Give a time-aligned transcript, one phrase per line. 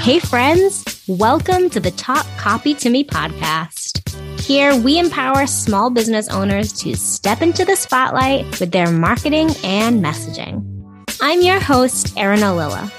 [0.00, 4.40] Hey, friends, welcome to the Talk Copy to Me podcast.
[4.40, 10.04] Here, we empower small business owners to step into the spotlight with their marketing and
[10.04, 11.06] messaging.
[11.20, 12.90] I'm your host, Erin Ollila.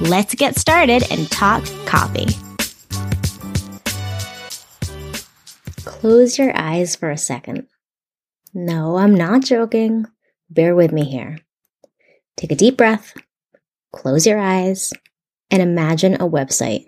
[0.00, 2.26] Let's get started and talk copy.
[5.84, 7.68] Close your eyes for a second.
[8.52, 10.06] No, I'm not joking.
[10.48, 11.38] Bear with me here.
[12.40, 13.12] Take a deep breath,
[13.92, 14.94] close your eyes,
[15.50, 16.86] and imagine a website.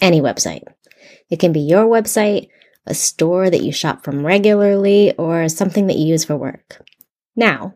[0.00, 0.62] Any website.
[1.28, 2.48] It can be your website,
[2.86, 6.82] a store that you shop from regularly, or something that you use for work.
[7.36, 7.74] Now,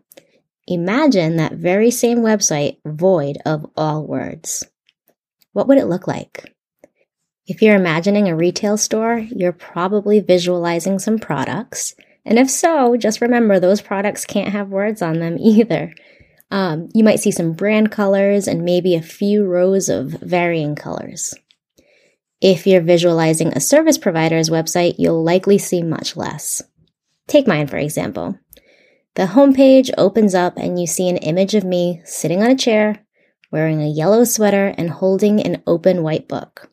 [0.66, 4.64] imagine that very same website void of all words.
[5.52, 6.54] What would it look like?
[7.46, 11.94] If you're imagining a retail store, you're probably visualizing some products.
[12.24, 15.92] And if so, just remember those products can't have words on them either.
[16.50, 21.34] Um, you might see some brand colors and maybe a few rows of varying colors.
[22.40, 26.62] If you're visualizing a service provider's website, you'll likely see much less.
[27.26, 28.38] Take mine, for example.
[29.16, 33.04] The homepage opens up and you see an image of me sitting on a chair,
[33.50, 36.70] wearing a yellow sweater, and holding an open white book.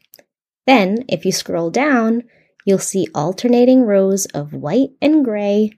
[0.68, 2.24] Then, if you scroll down,
[2.66, 5.72] you'll see alternating rows of white and gray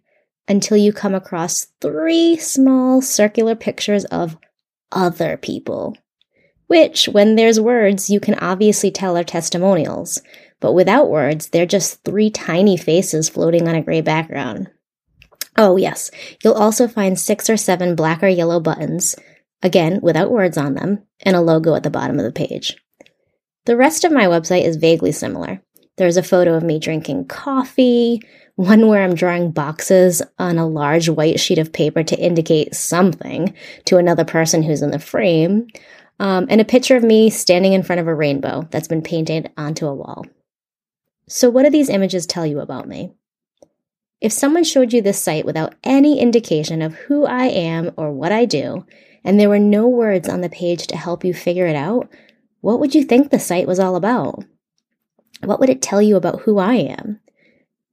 [0.47, 4.37] until you come across three small circular pictures of
[4.91, 5.97] other people,
[6.67, 10.21] which, when there's words, you can obviously tell are testimonials,
[10.59, 14.69] but without words, they're just three tiny faces floating on a gray background.
[15.57, 16.11] Oh, yes,
[16.43, 19.15] you'll also find six or seven black or yellow buttons,
[19.63, 22.75] again, without words on them, and a logo at the bottom of the page.
[23.65, 25.61] The rest of my website is vaguely similar.
[25.97, 28.21] There's a photo of me drinking coffee,
[28.57, 33.53] one where I'm drawing boxes on a large white sheet of paper to indicate something
[33.85, 35.67] to another person who's in the frame,
[36.19, 39.51] um, and a picture of me standing in front of a rainbow that's been painted
[39.57, 40.25] onto a wall.
[41.29, 43.13] So, what do these images tell you about me?
[44.21, 48.31] If someone showed you this site without any indication of who I am or what
[48.31, 48.87] I do,
[49.23, 52.09] and there were no words on the page to help you figure it out,
[52.61, 54.43] what would you think the site was all about?
[55.43, 57.19] What would it tell you about who I am?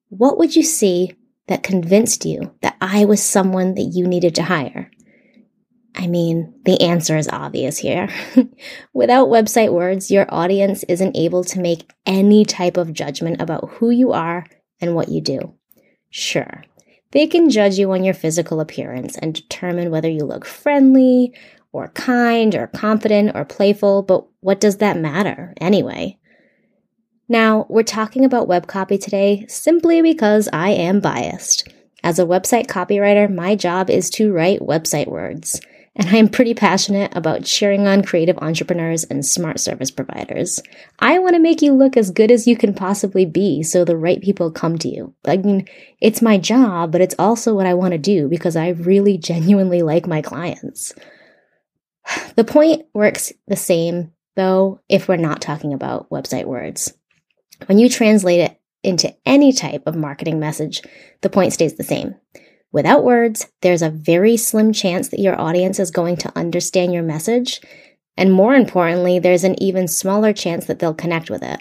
[0.09, 1.15] What would you see
[1.48, 4.91] that convinced you that I was someone that you needed to hire?
[5.94, 8.09] I mean, the answer is obvious here.
[8.92, 13.91] Without website words, your audience isn't able to make any type of judgment about who
[13.91, 14.44] you are
[14.81, 15.54] and what you do.
[16.10, 16.65] Sure,
[17.12, 21.32] they can judge you on your physical appearance and determine whether you look friendly
[21.72, 26.19] or kind or confident or playful, but what does that matter anyway?
[27.28, 31.66] Now, we're talking about web copy today simply because I am biased.
[32.02, 35.58] As a website copywriter, my job is to write website words,
[35.96, 40.60] and I am pretty passionate about cheering on creative entrepreneurs and smart service providers.
[40.98, 43.96] I want to make you look as good as you can possibly be so the
[43.96, 45.14] right people come to you.
[45.24, 45.66] I mean,
[46.02, 49.80] it's my job, but it's also what I want to do because I really genuinely
[49.80, 50.92] like my clients.
[52.36, 56.92] The point works the same, though, if we're not talking about website words.
[57.66, 60.82] When you translate it into any type of marketing message,
[61.22, 62.14] the point stays the same.
[62.72, 67.03] Without words, there's a very slim chance that your audience is going to understand your
[67.03, 67.60] message.
[68.16, 71.60] And more importantly, there's an even smaller chance that they'll connect with it.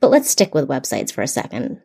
[0.00, 1.80] But let's stick with websites for a second.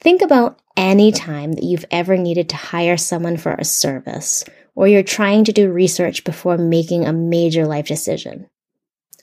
[0.00, 4.86] Think about any time that you've ever needed to hire someone for a service, or
[4.86, 8.50] you're trying to do research before making a major life decision.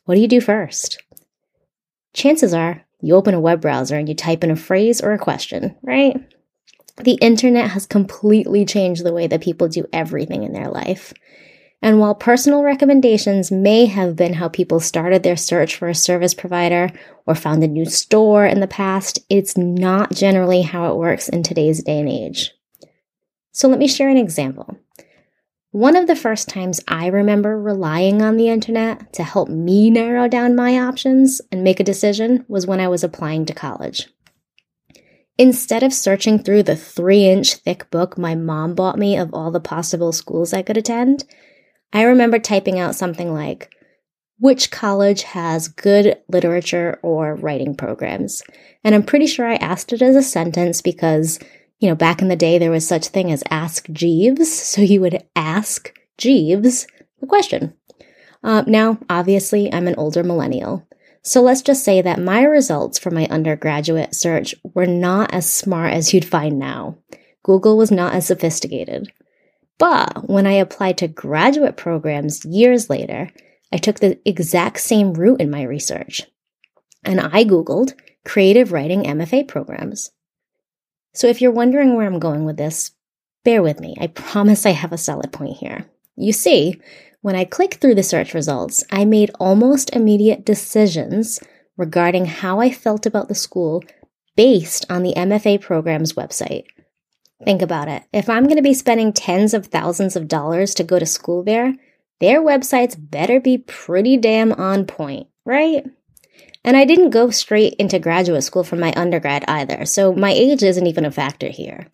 [0.06, 1.04] What do you do first?
[2.14, 5.20] Chances are you open a web browser and you type in a phrase or a
[5.20, 6.16] question, right?
[6.98, 11.14] The internet has completely changed the way that people do everything in their life.
[11.82, 16.36] And while personal recommendations may have been how people started their search for a service
[16.36, 16.92] provider
[17.26, 21.42] or found a new store in the past, it's not generally how it works in
[21.42, 22.52] today's day and age.
[23.52, 24.78] So let me share an example.
[25.72, 30.28] One of the first times I remember relying on the internet to help me narrow
[30.28, 34.10] down my options and make a decision was when I was applying to college.
[35.38, 39.50] Instead of searching through the three inch thick book my mom bought me of all
[39.50, 41.24] the possible schools I could attend,
[41.94, 43.74] I remember typing out something like,
[44.40, 48.44] which college has good literature or writing programs?
[48.84, 51.40] And I'm pretty sure I asked it as a sentence because
[51.82, 54.52] you know, back in the day, there was such thing as Ask Jeeves.
[54.72, 56.88] So you would ask Jeeves
[57.20, 57.74] the question.
[58.44, 60.88] Uh, now, obviously, I'm an older millennial.
[61.24, 65.94] So let's just say that my results for my undergraduate search were not as smart
[65.94, 66.98] as you'd find now.
[67.44, 69.12] Google was not as sophisticated.
[69.78, 73.32] But when I applied to graduate programs years later,
[73.74, 76.22] I took the exact same route in my research.
[77.04, 77.94] And I Googled
[78.24, 80.12] creative writing MFA programs.
[81.14, 82.92] So if you're wondering where I'm going with this,
[83.44, 83.96] bear with me.
[84.00, 85.86] I promise I have a solid point here.
[86.16, 86.80] You see,
[87.22, 91.40] when I clicked through the search results, I made almost immediate decisions
[91.78, 93.84] regarding how I felt about the school
[94.36, 96.66] based on the MFA program's website.
[97.44, 98.04] Think about it.
[98.14, 101.44] If I'm going to be spending tens of thousands of dollars to go to school
[101.44, 101.76] there,
[102.20, 105.86] their websites better be pretty damn on point, right?
[106.64, 110.62] And I didn't go straight into graduate school from my undergrad either, so my age
[110.62, 111.88] isn't even a factor here.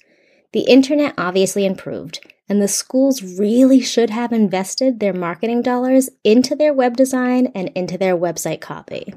[0.51, 2.19] The internet obviously improved,
[2.49, 7.69] and the schools really should have invested their marketing dollars into their web design and
[7.75, 9.13] into their website copy.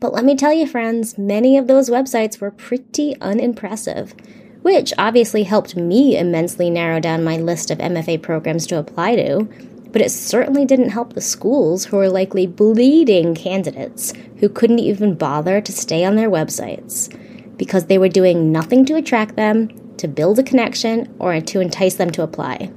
[0.00, 4.14] But let me tell you, friends, many of those websites were pretty unimpressive,
[4.60, 9.48] which obviously helped me immensely narrow down my list of MFA programs to apply to
[9.94, 15.14] but it certainly didn't help the schools who were likely bleeding candidates who couldn't even
[15.14, 17.16] bother to stay on their websites
[17.56, 21.94] because they were doing nothing to attract them, to build a connection, or to entice
[21.94, 22.72] them to apply.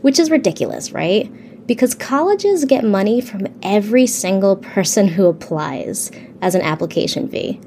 [0.00, 1.30] Which is ridiculous, right?
[1.66, 6.10] Because colleges get money from every single person who applies
[6.40, 7.60] as an application fee.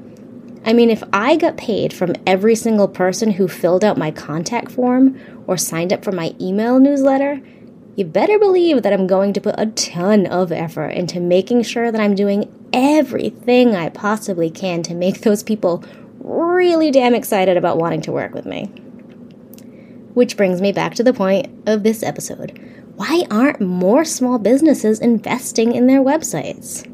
[0.66, 4.72] I mean, if I got paid from every single person who filled out my contact
[4.72, 7.40] form or signed up for my email newsletter,
[8.00, 11.92] you better believe that I'm going to put a ton of effort into making sure
[11.92, 15.84] that I'm doing everything I possibly can to make those people
[16.18, 18.64] really damn excited about wanting to work with me.
[20.14, 22.58] Which brings me back to the point of this episode.
[22.96, 26.86] Why aren't more small businesses investing in their websites?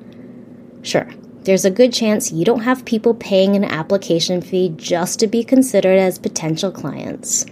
[0.84, 1.08] Sure,
[1.42, 5.44] there's a good chance you don't have people paying an application fee just to be
[5.44, 7.46] considered as potential clients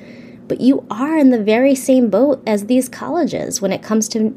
[0.48, 4.34] but you are in the very same boat as these colleges when it comes to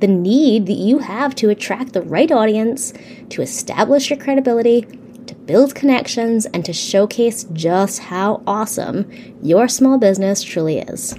[0.00, 2.92] the need that you have to attract the right audience,
[3.30, 4.82] to establish your credibility,
[5.26, 9.10] to build connections, and to showcase just how awesome
[9.42, 11.14] your small business truly is.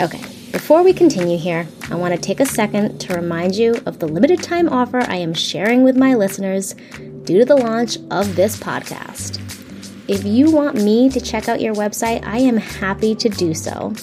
[0.00, 3.98] Okay, before we continue here, I want to take a second to remind you of
[3.98, 6.74] the limited time offer I am sharing with my listeners
[7.24, 9.59] due to the launch of this podcast.
[10.10, 13.94] If you want me to check out your website, I am happy to do so.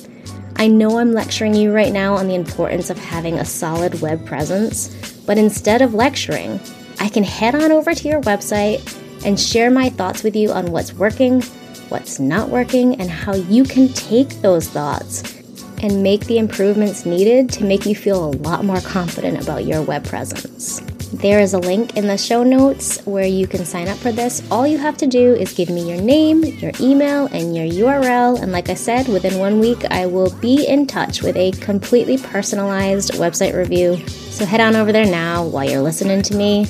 [0.55, 4.25] I know I'm lecturing you right now on the importance of having a solid web
[4.25, 4.87] presence,
[5.25, 6.61] but instead of lecturing,
[7.01, 8.79] I can head on over to your website
[9.25, 11.41] and share my thoughts with you on what's working,
[11.89, 15.35] what's not working, and how you can take those thoughts
[15.83, 19.81] and make the improvements needed to make you feel a lot more confident about your
[19.81, 20.81] web presence.
[21.13, 24.41] There is a link in the show notes where you can sign up for this.
[24.51, 28.41] All you have to do is give me your name, your email, and your URL.
[28.41, 32.17] And like I said, within one week, I will be in touch with a completely
[32.17, 34.05] personalized website review.
[34.07, 36.67] So head on over there now while you're listening to me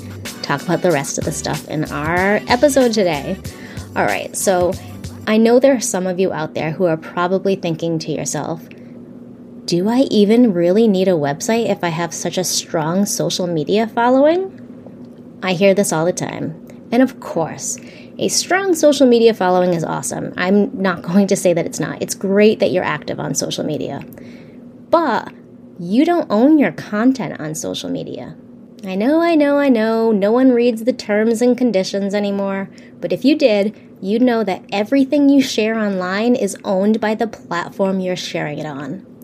[0.47, 3.37] talk about the rest of the stuff in our episode today.
[3.97, 4.71] All right, so
[5.27, 8.65] I know there are some of you out there who are probably thinking to yourself,
[9.67, 13.85] do I even really need a website if I have such a strong social media
[13.85, 15.39] following?
[15.43, 16.87] I hear this all the time.
[16.89, 17.77] And of course,
[18.17, 20.33] a strong social media following is awesome.
[20.37, 22.01] I'm not going to say that it's not.
[22.01, 24.05] It's great that you're active on social media.
[24.89, 25.33] But
[25.79, 28.37] you don't own your content on social media.
[28.85, 32.69] I know, I know, I know, no one reads the terms and conditions anymore,
[33.01, 37.27] but if you did, you'd know that everything you share online is owned by the
[37.27, 39.16] platform you're sharing it on.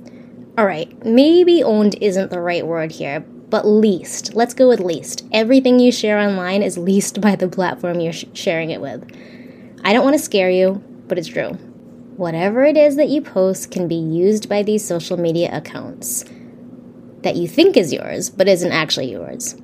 [0.56, 4.36] All right, maybe owned isn't the right word here, but leased.
[4.36, 5.26] Let's go with leased.
[5.32, 9.04] Everything you share online is leased by the platform you're sh- sharing it with.
[9.84, 11.54] I don't want to scare you, but it's true.
[12.18, 16.24] Whatever it is that you post can be used by these social media accounts
[17.24, 19.56] that you think is yours, but isn't actually yours.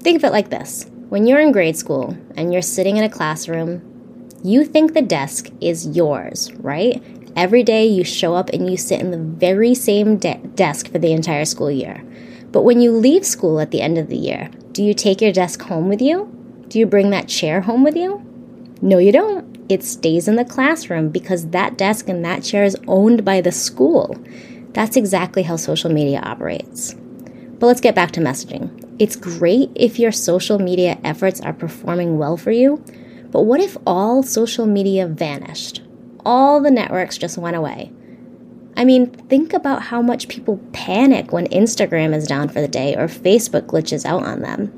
[0.00, 3.08] Think of it like this when you're in grade school and you're sitting in a
[3.08, 3.82] classroom,
[4.42, 7.00] you think the desk is yours, right?
[7.36, 10.98] Every day you show up and you sit in the very same de- desk for
[10.98, 12.04] the entire school year.
[12.52, 15.32] But when you leave school at the end of the year, do you take your
[15.32, 16.30] desk home with you?
[16.68, 18.24] Do you bring that chair home with you?
[18.80, 19.58] No, you don't.
[19.68, 23.50] It stays in the classroom because that desk and that chair is owned by the
[23.50, 24.16] school.
[24.72, 26.94] That's exactly how social media operates.
[26.94, 28.70] But let's get back to messaging.
[28.98, 32.84] It's great if your social media efforts are performing well for you,
[33.30, 35.82] but what if all social media vanished?
[36.24, 37.92] All the networks just went away.
[38.76, 42.96] I mean, think about how much people panic when Instagram is down for the day
[42.96, 44.72] or Facebook glitches out on them.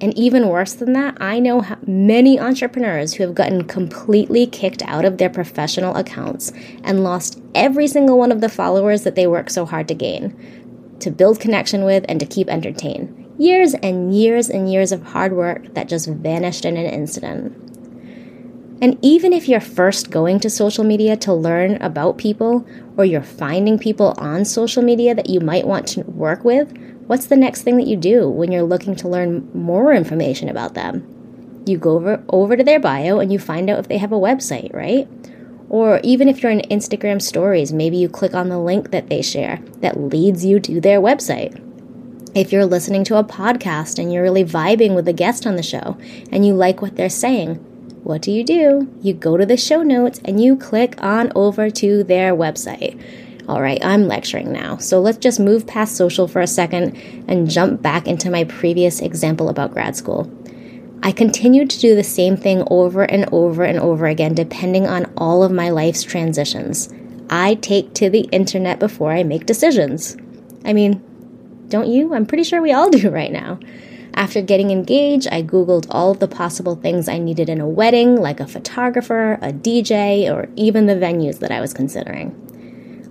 [0.00, 5.04] And even worse than that, I know many entrepreneurs who have gotten completely kicked out
[5.04, 6.52] of their professional accounts
[6.84, 10.96] and lost every single one of the followers that they work so hard to gain,
[11.00, 13.26] to build connection with, and to keep entertained.
[13.38, 17.67] Years and years and years of hard work that just vanished in an incident.
[18.80, 22.64] And even if you're first going to social media to learn about people,
[22.96, 27.26] or you're finding people on social media that you might want to work with, what's
[27.26, 31.62] the next thing that you do when you're looking to learn more information about them?
[31.66, 34.16] You go over, over to their bio and you find out if they have a
[34.16, 35.08] website, right?
[35.68, 39.22] Or even if you're in Instagram stories, maybe you click on the link that they
[39.22, 41.64] share that leads you to their website.
[42.34, 45.62] If you're listening to a podcast and you're really vibing with the guest on the
[45.62, 45.98] show
[46.30, 47.64] and you like what they're saying,
[48.02, 48.92] what do you do?
[49.02, 53.00] You go to the show notes and you click on over to their website.
[53.48, 56.96] All right, I'm lecturing now, so let's just move past social for a second
[57.28, 60.30] and jump back into my previous example about grad school.
[61.02, 65.10] I continued to do the same thing over and over and over again, depending on
[65.16, 66.92] all of my life's transitions.
[67.30, 70.16] I take to the internet before I make decisions.
[70.64, 71.02] I mean,
[71.68, 72.14] don't you?
[72.14, 73.58] I'm pretty sure we all do right now.
[74.18, 78.16] After getting engaged, I Googled all of the possible things I needed in a wedding,
[78.16, 82.34] like a photographer, a DJ, or even the venues that I was considering.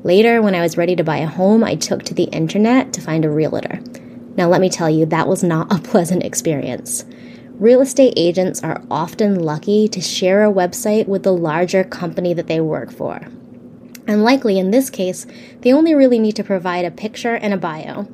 [0.04, 3.00] Later, when I was ready to buy a home, I took to the internet to
[3.00, 3.80] find a realtor.
[4.36, 7.06] Now, let me tell you, that was not a pleasant experience.
[7.52, 12.48] Real estate agents are often lucky to share a website with the larger company that
[12.48, 13.22] they work for.
[14.08, 15.26] And likely in this case,
[15.62, 18.10] they only really need to provide a picture and a bio.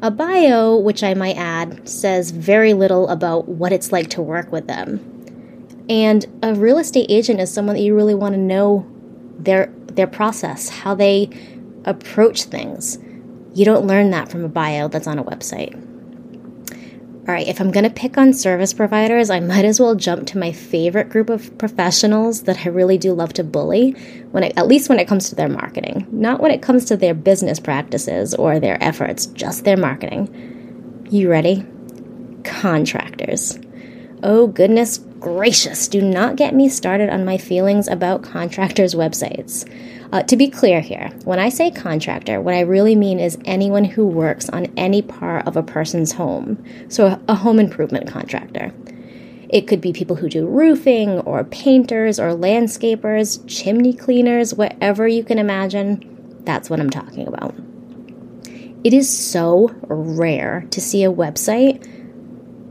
[0.00, 4.52] A bio, which I might add, says very little about what it's like to work
[4.52, 5.00] with them.
[5.88, 8.86] And a real estate agent is someone that you really want to know
[9.38, 11.30] their their process, how they
[11.84, 12.98] approach things.
[13.54, 15.74] You don't learn that from a bio that's on a website.
[17.28, 20.26] All right, if I'm going to pick on service providers, I might as well jump
[20.28, 23.90] to my favorite group of professionals that I really do love to bully,
[24.30, 26.06] when it, at least when it comes to their marketing.
[26.10, 31.06] Not when it comes to their business practices or their efforts, just their marketing.
[31.10, 31.66] You ready?
[32.44, 33.58] Contractors.
[34.22, 39.68] Oh, goodness gracious, do not get me started on my feelings about contractors' websites.
[40.10, 43.84] Uh, to be clear here, when I say contractor, what I really mean is anyone
[43.84, 48.72] who works on any part of a person's home, so a home improvement contractor.
[49.50, 55.24] It could be people who do roofing, or painters, or landscapers, chimney cleaners, whatever you
[55.24, 56.40] can imagine.
[56.44, 57.54] That's what I'm talking about.
[58.84, 61.86] It is so rare to see a website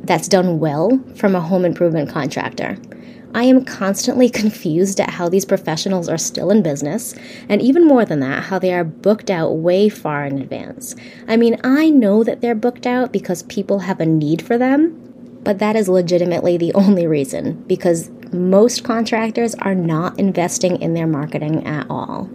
[0.03, 2.77] that's done well from a home improvement contractor.
[3.37, 7.13] I am constantly confused at how these professionals are still in business,
[7.47, 10.95] and even more than that, how they are booked out way far in advance.
[11.27, 15.39] I mean, I know that they're booked out because people have a need for them,
[15.43, 21.07] but that is legitimately the only reason because most contractors are not investing in their
[21.07, 22.27] marketing at all.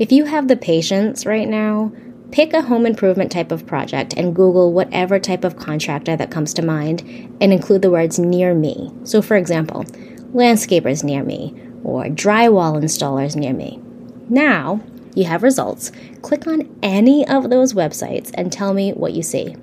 [0.00, 1.92] If you have the patience right now,
[2.32, 6.54] Pick a home improvement type of project and Google whatever type of contractor that comes
[6.54, 7.02] to mind
[7.42, 8.90] and include the words near me.
[9.04, 9.84] So, for example,
[10.32, 13.82] landscapers near me or drywall installers near me.
[14.30, 14.80] Now,
[15.14, 15.92] you have results.
[16.22, 19.54] Click on any of those websites and tell me what you see.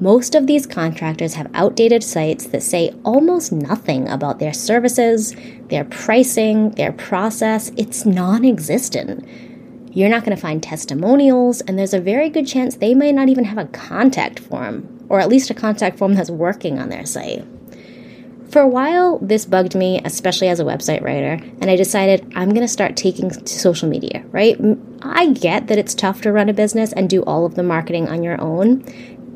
[0.00, 5.36] Most of these contractors have outdated sites that say almost nothing about their services,
[5.68, 7.70] their pricing, their process.
[7.76, 9.24] It's non existent.
[9.94, 13.28] You're not going to find testimonials, and there's a very good chance they might not
[13.28, 17.06] even have a contact form, or at least a contact form that's working on their
[17.06, 17.44] site.
[18.50, 22.48] For a while, this bugged me, especially as a website writer, and I decided I'm
[22.48, 24.58] going to start taking social media, right?
[25.02, 28.08] I get that it's tough to run a business and do all of the marketing
[28.08, 28.84] on your own.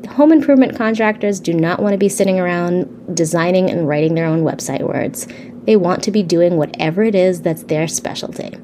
[0.09, 4.43] Home improvement contractors do not want to be sitting around designing and writing their own
[4.43, 5.25] website words.
[5.63, 8.57] They want to be doing whatever it is that's their specialty.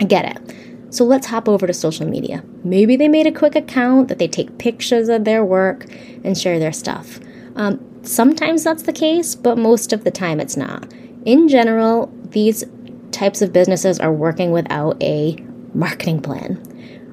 [0.00, 0.65] I get it.
[0.96, 2.42] So let's hop over to social media.
[2.64, 5.84] Maybe they made a quick account that they take pictures of their work
[6.24, 7.20] and share their stuff.
[7.54, 10.90] Um, sometimes that's the case, but most of the time it's not.
[11.26, 12.64] In general, these
[13.12, 15.36] types of businesses are working without a
[15.74, 16.56] marketing plan.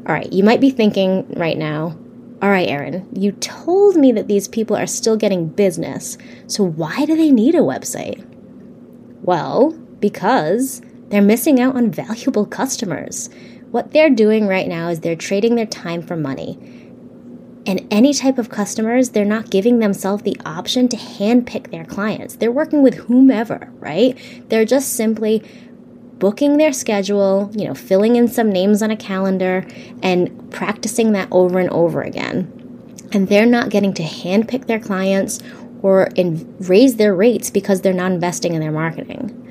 [0.08, 1.98] All right, you might be thinking right now,
[2.42, 7.04] all right, Erin, you told me that these people are still getting business, so why
[7.04, 8.26] do they need a website?
[9.24, 13.30] Well, because they're missing out on valuable customers.
[13.74, 16.60] What they're doing right now is they're trading their time for money.
[17.66, 22.36] And any type of customers, they're not giving themselves the option to handpick their clients.
[22.36, 24.16] They're working with whomever, right?
[24.50, 25.42] They're just simply
[26.20, 29.66] booking their schedule, you know, filling in some names on a calendar
[30.04, 32.52] and practicing that over and over again.
[33.12, 35.40] And they're not getting to handpick their clients
[35.82, 39.43] or in, raise their rates because they're not investing in their marketing.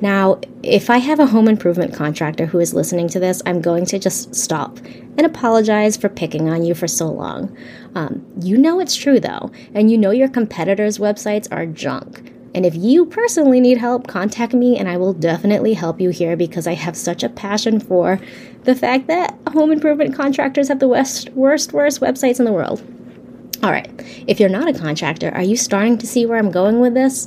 [0.00, 3.84] Now, if I have a home improvement contractor who is listening to this, I'm going
[3.86, 4.78] to just stop
[5.16, 7.56] and apologize for picking on you for so long.
[7.94, 12.32] Um, you know it's true though, and you know your competitors' websites are junk.
[12.54, 16.36] And if you personally need help, contact me and I will definitely help you here
[16.36, 18.20] because I have such a passion for
[18.64, 22.82] the fact that home improvement contractors have the worst, worst, worst websites in the world.
[23.62, 23.90] All right,
[24.28, 27.26] if you're not a contractor, are you starting to see where I'm going with this?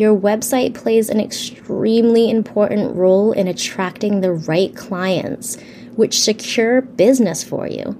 [0.00, 5.58] Your website plays an extremely important role in attracting the right clients,
[5.94, 7.98] which secure business for you.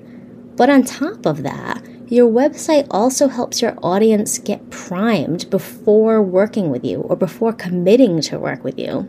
[0.56, 6.70] But on top of that, your website also helps your audience get primed before working
[6.70, 9.06] with you or before committing to work with you.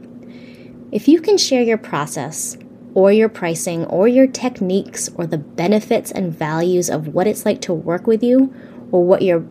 [0.91, 2.57] If you can share your process,
[2.93, 7.61] or your pricing, or your techniques, or the benefits and values of what it's like
[7.61, 8.53] to work with you,
[8.91, 9.45] or what your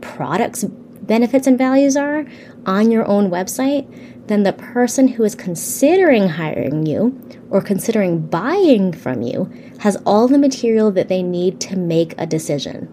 [0.00, 0.64] products
[1.02, 2.24] benefits and values are
[2.66, 3.86] on your own website,
[4.28, 10.28] then the person who is considering hiring you or considering buying from you has all
[10.28, 12.88] the material that they need to make a decision.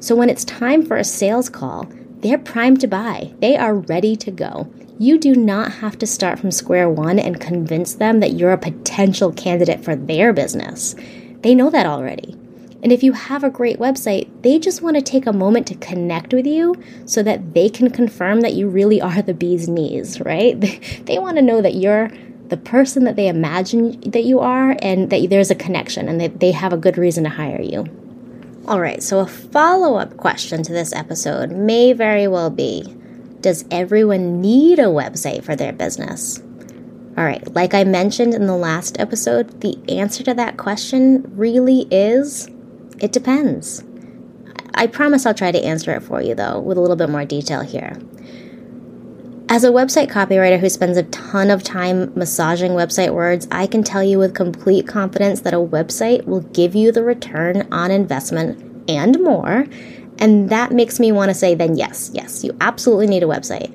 [0.00, 1.90] So when it's time for a sales call,
[2.20, 3.32] they're primed to buy.
[3.40, 4.70] They are ready to go.
[4.98, 8.58] You do not have to start from square one and convince them that you're a
[8.58, 10.94] potential candidate for their business.
[11.42, 12.36] They know that already.
[12.82, 15.74] And if you have a great website, they just want to take a moment to
[15.76, 20.20] connect with you so that they can confirm that you really are the bee's knees,
[20.20, 20.56] right?
[21.08, 22.10] They, want to know that you're
[22.48, 26.40] the person that they imagine that you are and that there's a connection and that
[26.40, 27.86] they have a good reason to hire you.
[28.66, 32.82] All right, so a follow up question to this episode may very well be
[33.40, 36.40] Does everyone need a website for their business?
[37.16, 41.88] All right, like I mentioned in the last episode, the answer to that question really
[41.90, 42.48] is
[43.00, 43.84] it depends.
[44.74, 47.24] I promise I'll try to answer it for you, though, with a little bit more
[47.24, 47.96] detail here.
[49.50, 53.82] As a website copywriter who spends a ton of time massaging website words, I can
[53.82, 58.84] tell you with complete confidence that a website will give you the return on investment
[58.88, 59.66] and more.
[60.18, 63.72] And that makes me want to say, then yes, yes, you absolutely need a website.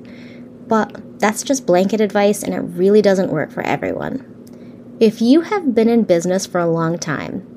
[0.68, 4.30] But that's just blanket advice, and it really doesn't work for everyone.
[5.00, 7.53] If you have been in business for a long time,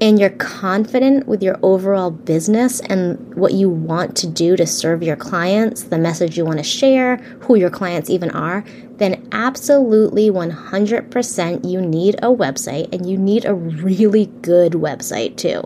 [0.00, 5.02] and you're confident with your overall business and what you want to do to serve
[5.02, 8.64] your clients, the message you want to share, who your clients even are,
[8.96, 15.60] then absolutely 100% you need a website and you need a really good website too.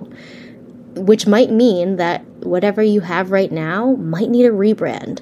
[1.01, 5.21] Which might mean that whatever you have right now might need a rebrand.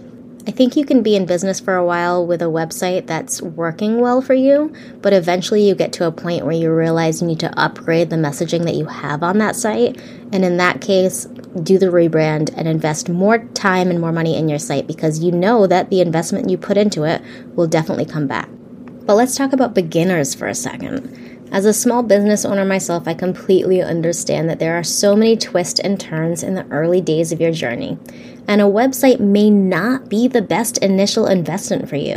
[0.49, 4.01] I think you can be in business for a while with a website that's working
[4.01, 7.41] well for you, but eventually you get to a point where you realize you need
[7.41, 10.01] to upgrade the messaging that you have on that site.
[10.33, 11.25] And in that case,
[11.65, 15.33] do the rebrand and invest more time and more money in your site because you
[15.33, 17.21] know that the investment you put into it
[17.57, 18.49] will definitely come back.
[19.05, 21.36] But let's talk about beginners for a second.
[21.53, 25.81] As a small business owner myself, I completely understand that there are so many twists
[25.81, 27.99] and turns in the early days of your journey,
[28.49, 32.17] and a website may not be the best initial investment for you.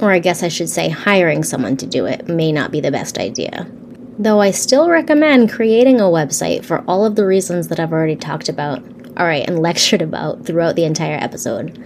[0.00, 2.90] Or I guess I should say, hiring someone to do it may not be the
[2.90, 3.66] best idea.
[4.18, 8.16] Though I still recommend creating a website for all of the reasons that I've already
[8.16, 8.82] talked about,
[9.18, 11.78] alright, and lectured about throughout the entire episode.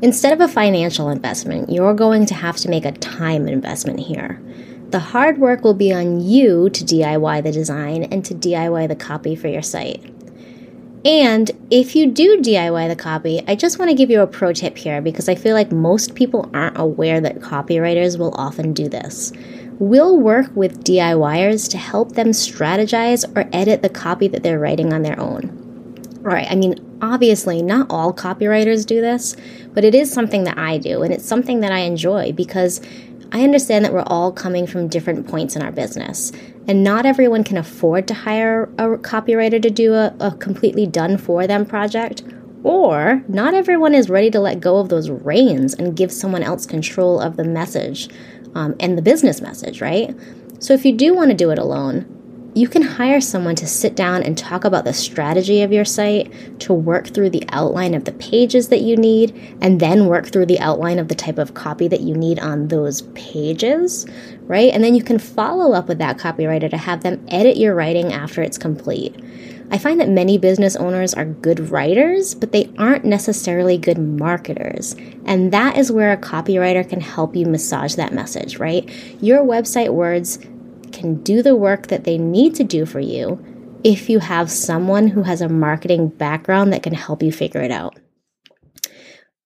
[0.00, 4.40] Instead of a financial investment, you're going to have to make a time investment here.
[4.90, 8.96] The hard work will be on you to DIY the design and to DIY the
[8.96, 10.02] copy for your site.
[11.04, 14.54] And if you do DIY the copy, I just want to give you a pro
[14.54, 18.88] tip here because I feel like most people aren't aware that copywriters will often do
[18.88, 19.32] this.
[19.78, 24.92] We'll work with DIYers to help them strategize or edit the copy that they're writing
[24.92, 25.66] on their own.
[26.18, 29.36] All right, I mean, obviously, not all copywriters do this,
[29.72, 32.80] but it is something that I do, and it's something that I enjoy because
[33.30, 36.32] I understand that we're all coming from different points in our business,
[36.66, 41.18] and not everyone can afford to hire a copywriter to do a, a completely done
[41.18, 42.22] for them project,
[42.64, 46.64] or not everyone is ready to let go of those reins and give someone else
[46.64, 48.08] control of the message
[48.54, 50.14] um, and the business message, right?
[50.58, 52.17] So if you do want to do it alone,
[52.58, 56.58] you can hire someone to sit down and talk about the strategy of your site,
[56.58, 60.46] to work through the outline of the pages that you need, and then work through
[60.46, 64.06] the outline of the type of copy that you need on those pages,
[64.42, 64.72] right?
[64.72, 68.12] And then you can follow up with that copywriter to have them edit your writing
[68.12, 69.14] after it's complete.
[69.70, 74.96] I find that many business owners are good writers, but they aren't necessarily good marketers.
[75.26, 78.88] And that is where a copywriter can help you massage that message, right?
[79.22, 80.38] Your website words
[80.92, 83.44] can do the work that they need to do for you
[83.84, 87.70] if you have someone who has a marketing background that can help you figure it
[87.70, 87.98] out.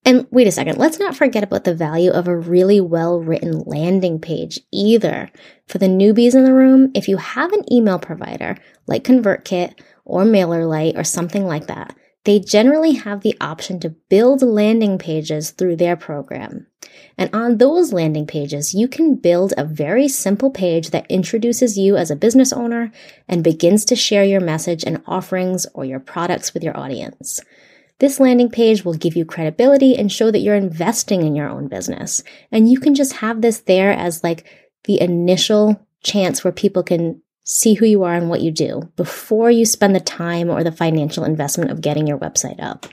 [0.05, 3.61] And wait a second, let's not forget about the value of a really well written
[3.61, 5.31] landing page either.
[5.69, 8.57] For the newbies in the room, if you have an email provider
[8.89, 14.43] like ConvertKit or MailerLite or something like that, they generally have the option to build
[14.43, 16.67] landing pages through their program.
[17.19, 21.97] And on those landing pages, you can build a very simple page that introduces you
[21.97, 22.93] as a business owner
[23.29, 27.41] and begins to share your message and offerings or your products with your audience.
[27.99, 31.69] This landing page will give you credibility and show that you're investing in your own
[31.69, 32.23] business.
[32.51, 34.45] And you can just have this there as like
[34.85, 39.51] the initial chance where people can see who you are and what you do before
[39.51, 42.87] you spend the time or the financial investment of getting your website up.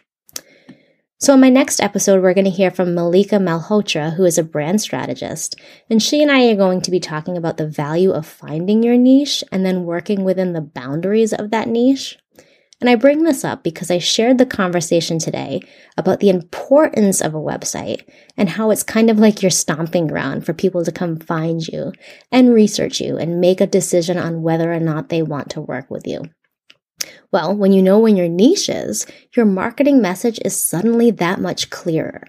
[1.22, 4.44] So, in my next episode, we're going to hear from Mallika Malhotra, who is a
[4.44, 5.60] brand strategist.
[5.90, 8.96] And she and I are going to be talking about the value of finding your
[8.96, 12.18] niche and then working within the boundaries of that niche.
[12.82, 15.62] And I bring this up because I shared the conversation today
[15.98, 18.04] about the importance of a website
[18.38, 21.92] and how it's kind of like your stomping ground for people to come find you
[22.32, 25.90] and research you and make a decision on whether or not they want to work
[25.90, 26.24] with you.
[27.32, 31.70] Well, when you know when your niche is, your marketing message is suddenly that much
[31.70, 32.24] clearer.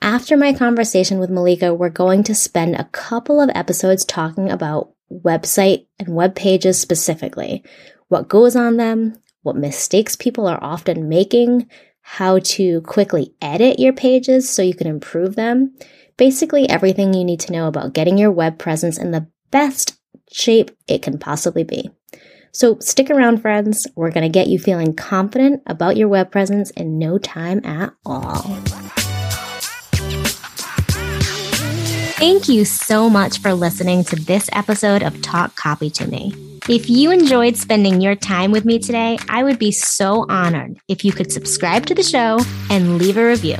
[0.00, 4.92] After my conversation with Mallika, we're going to spend a couple of episodes talking about
[5.10, 7.64] website and web pages specifically,
[8.08, 11.68] what goes on them, what mistakes people are often making,
[12.00, 15.74] how to quickly edit your pages so you can improve them.
[16.16, 19.96] Basically, everything you need to know about getting your web presence in the best
[20.32, 21.90] shape it can possibly be.
[22.52, 23.86] So stick around, friends.
[23.96, 27.92] We're going to get you feeling confident about your web presence in no time at
[28.06, 28.42] all.
[32.16, 36.53] Thank you so much for listening to this episode of Talk Copy to Me.
[36.66, 41.04] If you enjoyed spending your time with me today, I would be so honored if
[41.04, 43.58] you could subscribe to the show and leave a review.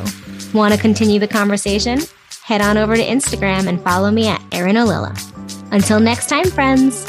[0.54, 2.00] Want to continue the conversation?
[2.44, 5.20] Head on over to Instagram and follow me at Erin Ollila.
[5.70, 7.04] Until next time, friends.